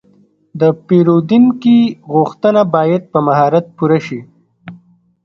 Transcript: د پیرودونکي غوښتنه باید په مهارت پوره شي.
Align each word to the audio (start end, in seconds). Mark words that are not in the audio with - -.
د 0.59 0.61
پیرودونکي 0.85 1.77
غوښتنه 2.13 2.61
باید 2.75 3.01
په 3.11 3.19
مهارت 3.27 3.65
پوره 3.77 3.99
شي. 4.07 4.19